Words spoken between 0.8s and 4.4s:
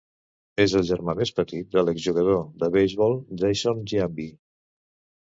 germà més petit de l'exjugador de beisbol Jason Giambi.